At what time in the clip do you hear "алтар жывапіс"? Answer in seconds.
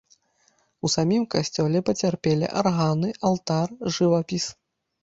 3.31-4.53